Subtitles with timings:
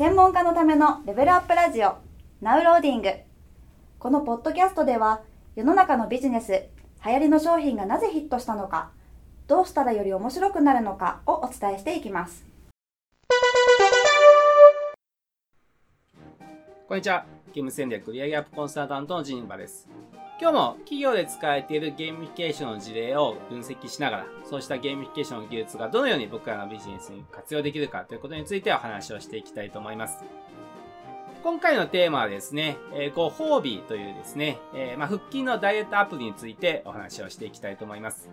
[0.00, 1.98] 専門家のためのレベルアップラジオ
[2.40, 3.10] Now Loading。
[3.98, 5.20] このポッドキャストでは
[5.56, 6.52] 世の中のビジネス
[7.04, 8.92] 流行りの商品がなぜヒットしたのか
[9.46, 12.46] どうしたらより面白くなるのかをお伝えしていきます。
[16.88, 17.26] こんにちは。
[17.52, 19.86] ゲーム戦略売上アップコンサルタントのジンバです。
[20.40, 30.24] 今日も企業で使われているゲーミフィケーションの事例を分析しながら、そうしたゲーミフィケーションの技術がどのように僕らのビジネスに活用できるかということについてお話をしていきたいと思います。
[31.42, 38.30] 今回のテーマはですね、えー、ご褒美というですね、えー、まあ、腹筋のダイエットアプリについてお話をしていきたいと思います。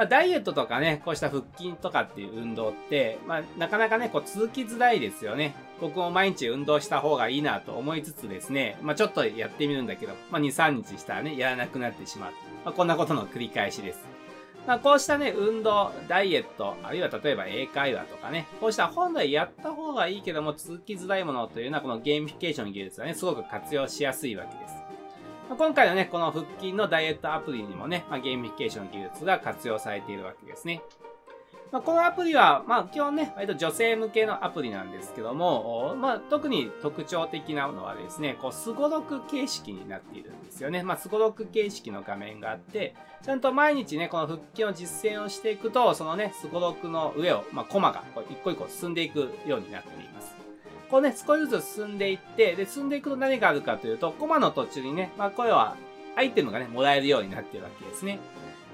[0.00, 5.54] まあ、ダイエットとかね、こうした腹筋とかっていう運動って、まあ、なかなかね、こう続きづらいですよね。
[5.78, 12.32] 僕も毎日運動した方がいいなと思いつつですね、まあ、ちょっとやってみるんだけど、まあ、2、3日したらね、やらなくなってしまう。
[12.64, 14.02] まあ、こんなことの繰り返しです。
[14.66, 24.79] まあ、こうしたね、運動、ダイエット、あるいは例えば英会話とかね、こうした本来やった方がいいけども続きづらいものというのは、このゲーミフィケーション技術はね、すごく活用しやすいわけです。
[25.56, 30.80] 今回のね、この腹筋のダイエットアプリにもね、まあ、ゲーミフィケーション技術が活用されているわけですね。
[31.72, 40.82] まあ、このアプリは、まあ、基本ね、割と女性向けのアプリなんですけども、まあ、特に特徴的なのはですね、こう、スゴロク形式になっているんですよね。
[40.82, 50.39] まあ、スゴロク形式の画面があって、ちゃんと毎日ね、この腹筋を実践をしていくと、そのね、スゴロクの上を、まあ、コマが一個一個進んでいくようになっています。
[50.90, 55.76] こうね、少しずつ進んでいって、で、進んでいくと何があるかというと、コマの途中にね、まあ、これは、
[56.16, 58.18] アイテムがね、もらえるようになっているわけですね。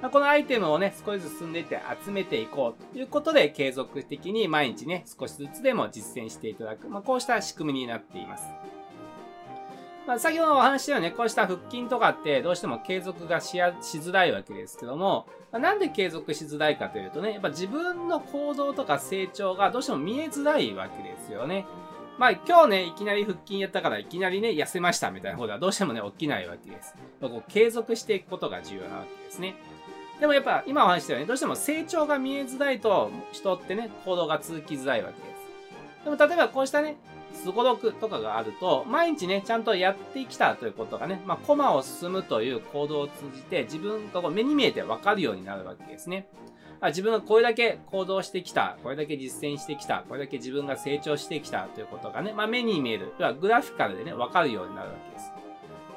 [0.00, 8.46] まあ、このアイテムをね、少しずつ進んでいって集めていこうということで、継続的に毎日ね、少しずつでも実践していただく、まあ、こうした仕組みになっています。
[10.06, 21.66] まあ、先ほどお話したようにね、こうした腹筋とかってどうしても継続がしやしづらいわけですけども、まあ、なんで継続しづらいかというとね、やっぱ自分の行動とか成長がどうしても見えづらいわけですよね。
[22.18, 26.94] まあ今日ね、いきなり腹筋やったからいきなりね、痩せましたみたいなことはどうしてもね、起きないわけです。
[27.20, 29.54] まあこう継続していくことが重要なわけですね。
[30.20, 36.04] でもやっぱ今お話したように、どうしても成長が見えづらいと人ってね、行動が続きづらいわけです。
[36.04, 36.96] でも例えばこうしたね、
[37.34, 46.28] すごろくとかがあると、毎日ね、ちゃんとやってきたということがね、まあ、コマを進むという行動を通じて、自分がこう目に見えてわかるようになるわけですね。
[46.80, 55.32] あ自分がこれだけ行動してきた、これだけ実践してきた、これだけ自分が成長してきたということがね、まあ、目に見える、要はグラフィカルでね、わかるようになるわけです。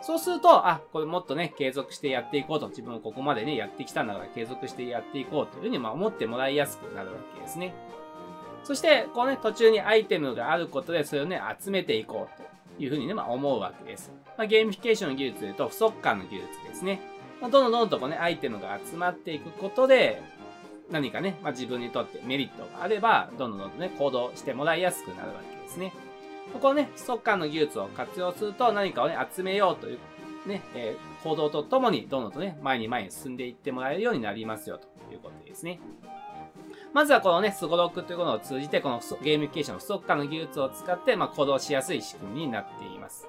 [0.01, 7.73] そうすると、あ、これもっとね、継続してやっていこうと、自分はここまでね、やってきたんだから継続してやっていこうというふうに、まあ、思ってもらいやすくなるわけですね。
[8.63, 14.11] そして、こうね、途中にアイテムがあることで、それをね、集めていこうというふうにね、まあ、思うわけです。
[14.37, 17.01] まあ、ゲーミフィケーションの技術で言うと、不足感の技術ですね。
[17.41, 20.21] まあ、どんどんどんどんとこうね、アイテムが集まっていくことで、
[20.91, 25.93] 何かね、まあ、自分にとってメリットがあれば、どんどんどんどんね、行動してもらいやすくなるわけですね。
[26.53, 29.99] ここね、不足感の技術を活用すると何かをね、集めようという
[30.47, 35.79] ね、えー、行動とともにどんどんとね、前に前に進んでいってもらえるようになりますよということですね。
[36.93, 43.27] まずはこのね、スゴロクというものを通じて、このゲーミフィケーションの不足感の技術を使って、まあ、行動しやすい仕組みになっています。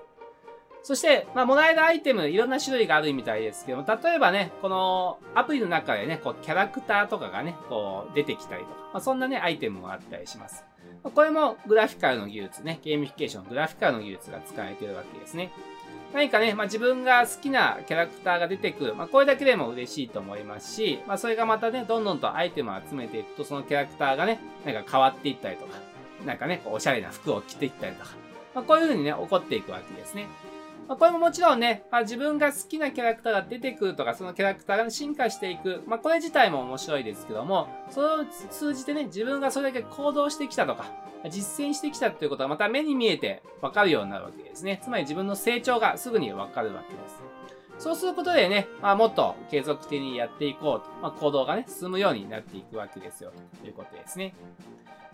[0.82, 10.64] そして、まあ、もらえるアイテム、いろんな種類があるみたいですけども、例えばね、このアプリの中でね、こう、キャラクターとかがね、こう、出てきたりとか、まあ、そんなね、アイテムもあったりします。
[11.02, 15.50] これもグラフィカルの技術ね、ゲーミフィケーション、グラフィカルの技術が使われているわけですね。
[16.12, 18.94] 何かね、まあ、自分が好きなキャラクターが出てくる。
[18.94, 25.78] まあ、これだけでも嬉しいと思いますし、まあ、それがまたね、どんどんとアイテムを集めていくと、そのキャラクターがね、なんか変わっていったりとか、
[26.26, 28.10] なんかね、こうおしゃれな服を着ていったりとか、
[28.54, 30.26] まあ、こういう風にね、起こっていくわけですね。
[30.90, 35.84] まあ、これももちろんね、まあ、自分が好きなキャラクターが出てくるとか、そのキャラクターが、進化していく。
[35.86, 40.86] まあ、これ自体も面白いですけども、それを通じてね、自分がそれだけ行動してきたとか、
[41.30, 44.80] 実践してきたということがまた目に見えてわかるようになるわけですね。
[44.82, 47.84] つまり自分の成長がすぐにわかるわけです。
[47.84, 53.30] そうすることでね、まあ、もっと継続的にやっていこうと、まあ、行動がね、進むようになっていくわけですよ、
[53.60, 54.34] ということですね。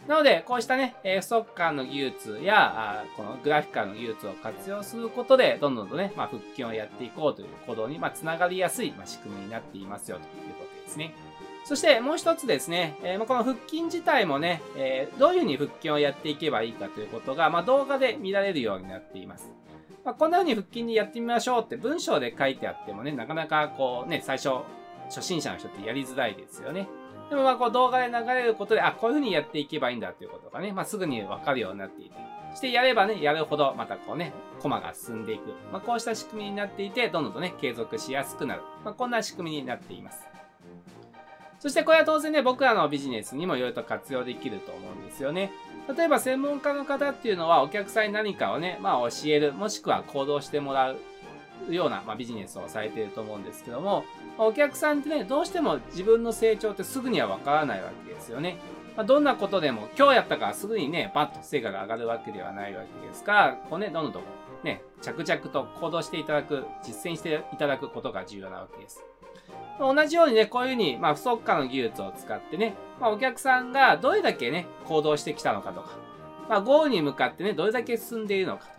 [0.08, 11.14] なので、こうしたね、えー、不足感の技術や、このグラフィカルの技術を活用することで、どんどんとね、まあ、腹筋をやっていこうという行動に、まあ、つながりやすい、まあ、仕組みになっていますよ、ということですね。
[11.64, 19.50] そしてもう一つですね、えー、この腹筋自体もね、えー、どういうふうに腹筋をやっていけばいいかということが、まあ、動画で見られるようになっています。
[20.04, 24.50] まあ、こんな風に腹筋にやってみましょうって文章で書いてあってもね、なかなかこうね、最初、
[25.06, 26.86] 初心者の人ってやりづらいですよね。
[27.28, 32.12] でもまあこう動画で流れることで、あ、こういう風にやっていけばいいんだっていうことがね、まあすぐにわかるようになっていて。
[32.52, 35.48] そしてやればね、やるほどまたこうね、コマが進んでいく。
[35.72, 38.62] まあこうした仕組みになっていて、どんどんとね、継続しやすくなる。
[38.84, 40.24] まあこんな仕組みになっています。
[41.58, 45.50] そしてこれは当然ね、僕らのビジネスにもいろいろと活用できると思うんですよね。
[45.96, 50.98] 例えば専門家の方っていうのはお客さんに何かをね、まあ教える、もしくは行動してもらう
[51.74, 54.04] ような、まあ、ビジネスをされていると思うんですけども、
[54.38, 58.58] お客さんってね、どうしても自分の成長ってすぐにはわからないわけですよね。
[58.96, 64.22] ま、どんなことでも今日やったからすぐにね、パッと成果が上がるわけではないわけですから、こうね、どんどん
[64.62, 69.04] ね、着々と行動していただく、実践していただくことが重要なわけです。
[69.78, 75.90] 同じようにね、こういうふうに、まあ、不足化の技術を使ってね、まあ、お客さんがどれだけね、行動してきたのかとか、
[76.48, 78.76] まあ、ゴールに向かってね、どれだけ進んでいるのかとか、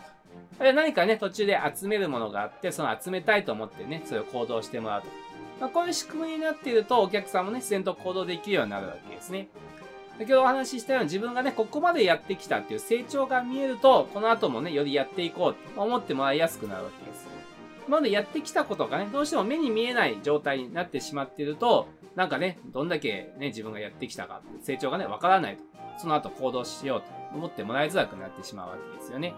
[0.60, 5.27] あるいは何かね、途中で集めるものがあって、その集めたいと思ってね、それを行動してもらうと。
[5.60, 9.50] まあ、こういう仕組みになっていると、お客さんもね、自然と行動できるようになるわけですね。
[10.18, 17.28] 先ほどお話ししたように自分がね、ここまでやってきたっていう成長が見えると、この後もね、よりやっていこうと思ってもらいやすくなるわけです。
[17.88, 25.64] 今までやってきたことがね、どうしても目に見えない状態になってしまっていると、なんかね、どんだけね、自分がやってきたか、成長がね、わからないと。
[26.00, 29.34] その後行動しようと思ってもらいづらくなってしまうわけですよね。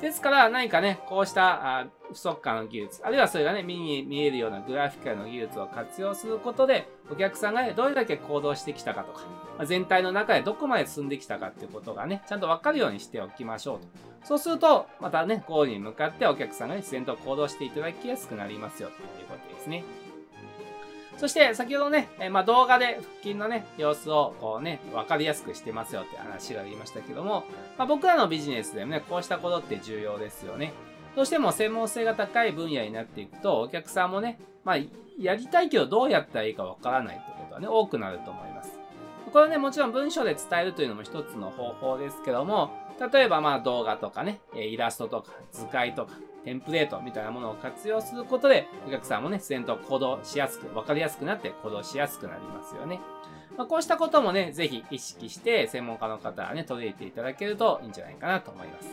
[0.00, 9.22] ですから何かね、こうしたあ不足感の技術、あるいはそれがね、目に見えるようなグラフィカルの技術を活用することで、お客さんがね、どれだけ行動してきたかとか、
[9.56, 13.86] まあ、全体の中でどこまで進んできたかっていうことがね、ちゃんとわかるようにしておきましょうと。
[14.24, 19.84] そうすると、またね、ゴールに向かってお客さんがね、自然と行動していただきやすくなりますよということですね。
[21.16, 27.44] そして、先ほどね、えまあ、動画で腹筋のね、様子をこうね、わかりやすくしてますよって話がありましたけども、
[27.78, 30.72] まあ、僕らのビジネスでもね、こうしたことって重要ですよね。
[31.14, 34.76] どうしても専門性が高い分野になっていくと、お客さんもね、まあ、
[35.18, 38.78] やりたいけどどうやったらいいかわからないってことはね、多くなると思います。
[39.32, 42.70] これはね、もちろん文章で伝えるというのも一つの方法ですけども、
[43.12, 46.12] 例えばまあ動画とかね、イラストとか図解とか、
[46.46, 53.00] テンプレートみたいなものを活用することで、お客さんもね、自然と行動しやすく、わかりやすくなって行動しやすくなりますよね。
[53.58, 58.88] まあ、こうしたこともね、ぜひ意識して、専門家の方はね、取り入れていただけるといいんじゃないかなと思います。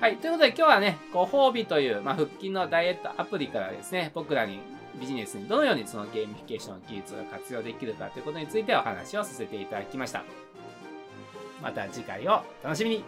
[0.00, 0.16] はい。
[0.16, 4.60] ということで今日はね、ご褒美という、まあ、腹筋のダイエットアプリからですね、僕らに
[4.98, 10.24] ビジネスにどのようにそのゲーミフィケーションの技術が活用できるかということについてお話をさせていただきました。
[11.62, 13.04] また次回を楽しみに